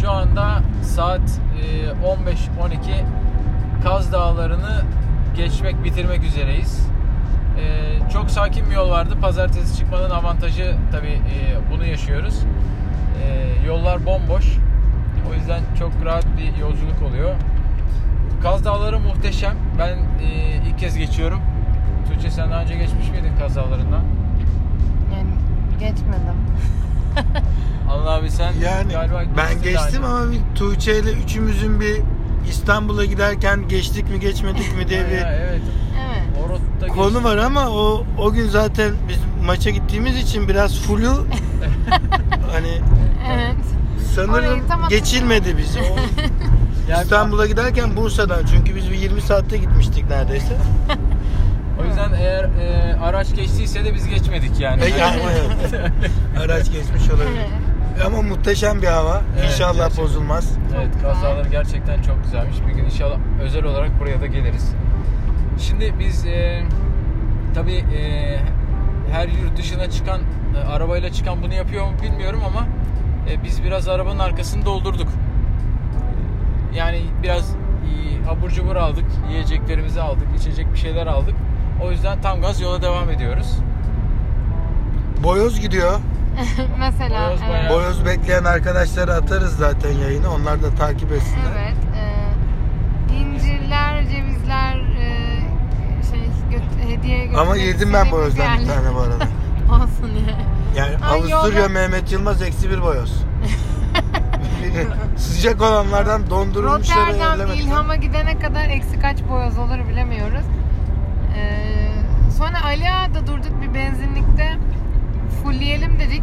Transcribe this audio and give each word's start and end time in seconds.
Şu 0.00 0.10
anda 0.10 0.60
saat 0.82 1.40
e, 1.62 1.86
15-12 2.06 3.04
Kaz 3.84 4.12
Dağları'nı 4.12 4.82
geçmek, 5.36 5.84
bitirmek 5.84 6.24
üzereyiz. 6.24 6.86
E, 7.60 7.64
çok 8.12 8.30
sakin 8.30 8.70
bir 8.70 8.74
yol 8.74 8.90
vardı. 8.90 9.14
Pazartesi 9.20 9.78
çıkmanın 9.78 10.10
avantajı 10.10 10.76
tabii 10.92 11.06
e, 11.08 11.70
bunu 11.72 11.86
yaşıyoruz. 11.86 12.40
E, 13.22 13.66
yollar 13.66 14.06
bomboş. 14.06 14.58
O 15.30 15.34
yüzden 15.34 15.60
çok 15.78 15.92
rahat 16.04 16.26
bir 16.38 16.60
yolculuk 16.60 17.02
oluyor. 17.08 17.34
Kaz 18.42 18.64
Dağları 18.64 18.98
muhteşem. 19.00 19.56
Ben 19.78 19.96
e, 20.24 20.56
ilk 20.68 20.78
kez 20.78 20.96
geçiyorum. 20.96 21.40
Tuğçe 22.08 22.30
sen 22.30 22.50
daha 22.50 22.62
önce 22.62 22.74
geçmiş 22.74 23.10
miydin 23.10 23.36
Kaz 23.38 23.56
Dağları'ndan? 23.56 24.02
Yani 25.14 25.30
geçmedim. 25.80 26.36
Allah 27.90 28.10
abi 28.10 28.30
sen 28.30 28.52
Yani 28.52 28.92
galiba 28.92 29.22
ben 29.36 29.62
geçtim 29.62 30.04
ama 30.04 30.32
bir 30.32 30.40
Tuğçe 30.54 30.98
ile 30.98 31.12
üçümüzün 31.12 31.80
bir 31.80 31.96
İstanbul'a 32.48 33.04
giderken 33.04 33.68
geçtik 33.68 34.10
mi 34.10 34.20
geçmedik 34.20 34.76
mi 34.76 34.88
diye 34.88 35.06
bir 35.10 35.16
ya, 35.16 35.32
evet. 35.32 35.60
Evet. 36.80 36.92
Konu 36.92 37.24
var 37.24 37.36
ama 37.36 37.70
o 37.70 38.04
o 38.18 38.32
gün 38.32 38.48
zaten 38.48 38.92
biz 39.08 39.18
maça 39.46 39.70
gittiğimiz 39.70 40.16
için 40.16 40.48
biraz 40.48 40.78
flu 40.78 41.06
hani 42.52 42.80
Evet. 43.34 43.54
sanırım 44.14 44.34
Orayı 44.34 44.88
geçilmedi 44.88 45.56
bizi. 45.58 45.80
O 45.80 45.96
Yani 46.90 47.02
İstanbul'a 47.02 47.46
giderken 47.46 47.96
Bursa'dan 47.96 48.46
çünkü 48.46 48.76
biz 48.76 48.90
bir 48.90 48.96
20 48.98 49.20
saatte 49.20 49.56
gitmiştik 49.56 50.10
neredeyse. 50.10 50.56
O 51.82 51.84
yüzden 51.84 52.12
eğer 52.12 52.44
e, 52.44 52.96
araç 53.02 53.34
geçtiyse 53.36 53.84
de 53.84 53.94
biz 53.94 54.08
geçmedik 54.08 54.60
yani. 54.60 54.82
E, 54.84 54.88
yani. 54.88 55.22
Araç 56.40 56.64
geçmiş 56.72 57.10
olabilir. 57.10 57.46
Muhteşem 58.28 58.82
bir 58.82 58.86
hava. 58.86 59.22
Evet, 59.38 59.50
İnşallah 59.52 59.74
gerçekten. 59.76 60.04
bozulmaz. 60.04 60.58
Evet, 60.76 61.02
kazalar 61.02 61.44
gerçekten 61.44 62.02
çok 62.02 62.24
güzelmiş. 62.24 62.56
Bir 62.68 62.72
gün 62.72 62.84
inşallah 62.84 63.16
özel 63.42 63.64
olarak 63.64 64.00
buraya 64.00 64.20
da 64.20 64.26
geliriz. 64.26 64.72
Şimdi 65.58 65.94
biz 65.98 66.26
e, 66.26 66.62
tabii 67.54 67.74
e, 67.76 68.36
her 69.12 69.28
yurt 69.28 69.56
dışına 69.56 69.90
çıkan 69.90 70.20
e, 70.56 70.68
arabayla 70.68 71.12
çıkan 71.12 71.42
bunu 71.42 71.54
yapıyor 71.54 71.84
mu 71.86 71.92
bilmiyorum 72.02 72.40
ama 72.46 72.66
e, 73.30 73.44
biz 73.44 73.64
biraz 73.64 73.88
arabanın 73.88 74.18
arkasını 74.18 74.64
doldurduk. 74.64 75.08
Yani 76.74 77.02
biraz 77.22 77.50
e, 77.50 78.30
abur 78.30 78.50
cubur 78.50 78.76
aldık, 78.76 79.04
yiyeceklerimizi 79.30 80.00
aldık, 80.00 80.26
içecek 80.40 80.72
bir 80.72 80.78
şeyler 80.78 81.06
aldık. 81.06 81.34
O 81.82 81.90
yüzden 81.90 82.20
tam 82.20 82.40
gaz 82.40 82.60
yola 82.60 82.82
devam 82.82 83.10
ediyoruz. 83.10 83.58
Boyoz 85.24 85.60
gidiyor. 85.60 85.98
Mesela 86.78 87.28
Boyoz 87.28 87.40
Boyoz 87.74 88.04
bekleyen 88.06 88.44
arkadaşlara 88.44 89.14
atarız 89.14 89.56
zaten 89.56 89.92
yayını. 89.92 90.30
Onlar 90.34 90.62
da 90.62 90.74
takip 90.74 91.12
etsinler. 91.12 91.52
Evet. 91.58 91.76
E, 93.10 93.14
incirler, 93.16 94.02
cevizler 94.08 94.76
e, 94.76 95.38
şey 96.10 96.20
göt- 96.50 96.88
hediye 96.88 97.18
götürmek 97.18 97.38
Ama 97.40 97.56
yedim 97.56 97.92
ben 97.92 98.10
boyozdan 98.10 98.58
bir 98.60 98.66
tane 98.66 98.94
bu 98.94 99.00
arada. 99.00 99.24
Olsun 99.74 100.10
ya. 100.28 100.36
Yani 100.76 100.96
Ay, 101.04 101.18
Avusturya 101.18 101.60
yolda- 101.60 101.68
Mehmet 101.72 102.12
Yılmaz 102.12 102.42
eksi 102.42 102.70
bir 102.70 102.82
boyoz. 102.82 103.22
Sıcak 105.16 105.62
olanlardan 105.62 106.30
dondurulmuşları 106.30 107.12
Rotterdam. 107.12 107.52
İlham'a 107.52 107.96
gidene 107.96 108.38
kadar 108.38 108.68
eksi 108.68 108.98
kaç 109.00 109.18
boyoz 109.30 109.58
olur 109.58 109.78
bilemiyoruz. 109.90 110.44
Ee, 111.36 111.90
sonra 112.38 112.64
Ali 112.64 112.90
Ağa'da 112.90 113.26
durduk 113.26 113.62
bir 113.62 113.74
benzinlikte. 113.74 114.58
Fullleyelim 115.42 116.00
dedik 116.00 116.22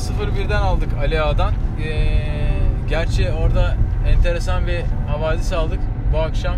6.01'den 0.00 0.62
aldık 0.62 0.88
Ali 1.00 1.22
Ağa'dan. 1.22 1.52
Ee, 1.84 2.18
gerçi 2.88 3.30
orada 3.32 3.76
enteresan 4.08 4.66
bir 4.66 4.82
havadis 5.08 5.52
aldık. 5.52 5.80
Bu 6.12 6.18
akşam 6.18 6.56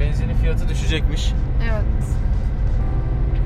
benzinin 0.00 0.34
fiyatı 0.34 0.68
düşecekmiş. 0.68 1.32
Evet. 1.62 2.06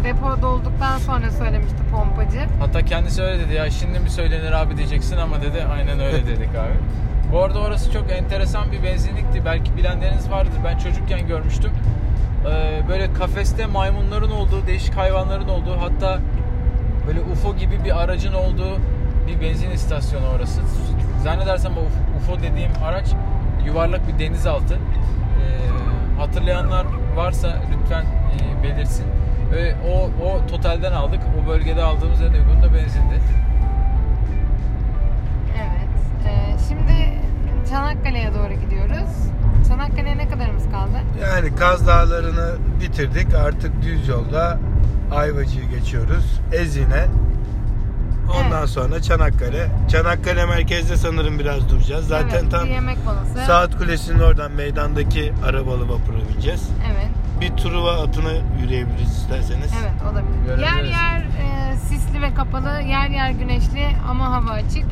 Depo 0.04 0.42
dolduktan 0.42 0.98
sonra 0.98 1.30
söylemişti 1.30 1.76
pompacı. 1.92 2.40
Hatta 2.60 2.84
kendisi 2.84 3.22
öyle 3.22 3.44
dedi 3.44 3.54
ya 3.54 3.70
şimdi 3.70 3.98
mi 4.00 4.10
söylenir 4.10 4.52
abi 4.52 4.76
diyeceksin 4.76 5.16
ama 5.16 5.42
dedi 5.42 5.64
aynen 5.72 6.00
öyle 6.00 6.26
dedik 6.26 6.48
abi. 6.48 6.74
Bu 7.32 7.42
arada 7.42 7.58
orası 7.58 7.92
çok 7.92 8.12
enteresan 8.12 8.72
bir 8.72 8.82
benzinlikti. 8.82 9.44
Belki 9.44 9.76
bilenleriniz 9.76 10.30
vardır. 10.30 10.52
Ben 10.64 10.78
çocukken 10.78 11.26
görmüştüm. 11.26 11.70
Ee, 12.50 12.82
böyle 12.88 13.12
kafeste 13.12 13.66
maymunların 13.66 14.30
olduğu, 14.30 14.66
değişik 14.66 14.96
hayvanların 14.96 15.48
olduğu 15.48 15.80
hatta 15.80 16.18
böyle 17.06 17.20
UFO 17.20 17.56
gibi 17.56 17.84
bir 17.84 18.02
aracın 18.02 18.32
olduğu 18.32 18.78
bir 19.26 19.40
benzin 19.40 19.70
istasyonu 19.70 20.24
orası. 20.36 20.60
Zannedersem 21.22 21.72
o 21.72 21.80
UFO 22.16 22.42
dediğim 22.42 22.70
araç 22.84 23.06
yuvarlak 23.66 24.08
bir 24.08 24.18
denizaltı. 24.18 24.74
Ee, 24.74 26.18
hatırlayanlar 26.20 26.86
varsa 27.16 27.62
lütfen 27.72 28.02
e, 28.04 28.62
belirsin. 28.62 29.06
Ve 29.52 29.74
o, 29.92 30.10
o 30.26 30.46
totalden 30.46 30.92
aldık. 30.92 31.20
O 31.42 31.48
bölgede 31.48 31.82
aldığımız 31.82 32.20
en 32.20 32.32
uygun 32.32 32.62
da 32.62 32.74
benzindi. 32.74 33.20
Evet. 35.56 36.26
Ee, 36.26 36.56
şimdi 36.68 37.18
Çanakkale'ye 37.70 38.34
doğru 38.34 38.60
gidiyoruz. 38.60 39.10
Çanakkale'ye 39.68 40.18
ne 40.18 40.28
kadarımız 40.28 40.64
kaldı? 40.64 40.98
Yani 41.22 41.56
Kaz 41.56 41.86
Dağları'nı 41.86 42.52
bitirdik. 42.80 43.34
Artık 43.34 43.82
düz 43.82 44.08
yolda 44.08 44.58
Ayvacı'yı 45.12 45.68
geçiyoruz. 45.68 46.40
Ezine. 46.52 47.06
Ondan 48.30 48.58
Evet. 48.58 48.68
sonra 48.68 49.02
Çanakkale. 49.02 49.70
Çanakkale 49.90 50.46
merkezde 50.46 50.96
sanırım 50.96 51.38
biraz 51.38 51.68
duracağız. 51.68 52.06
Zaten 52.08 52.38
evet, 52.40 52.50
tam 52.50 52.64
bir 52.64 52.70
yemek 52.70 52.98
molası. 53.04 53.46
Saat 53.46 53.78
Kulesi'nin 53.78 54.18
oradan 54.20 54.52
meydandaki 54.52 55.32
arabalı 55.46 55.82
vapura 55.88 56.16
bineceğiz. 56.32 56.62
Evet. 56.92 57.08
Bir 57.40 57.62
Truva 57.62 58.02
atına 58.02 58.32
yürüyebiliriz 58.62 59.12
isterseniz. 59.12 59.70
Evet 59.82 59.92
olabilir. 60.12 60.58
Yer 60.62 60.82
yer 60.84 61.18
e, 61.20 61.76
sisli 61.88 62.22
ve 62.22 62.34
kapalı, 62.34 62.68
yer 62.88 63.08
yer 63.08 63.30
güneşli 63.30 63.86
ama 64.10 64.30
hava 64.30 64.50
açık. 64.50 64.84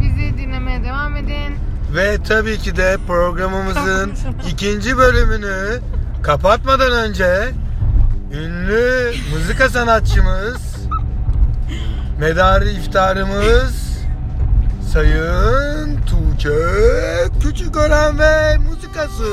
Bizi 0.00 0.38
dinlemeye 0.38 0.84
devam 0.84 1.16
edin. 1.16 1.54
Ve 1.94 2.22
tabii 2.28 2.58
ki 2.58 2.76
de 2.76 2.96
programımızın 3.06 4.12
ikinci 4.50 4.96
bölümünü 4.96 5.80
kapatmadan 6.22 6.92
önce 6.92 7.50
ünlü 8.32 9.12
mızıka 9.34 9.68
sanatçımız 9.68 10.71
medarı 12.18 12.68
iftarımız 12.68 13.82
Sayın 14.92 16.00
Tuğçe 16.06 16.50
Küçükören 17.42 18.18
ve 18.18 18.58
muzikası. 18.58 19.24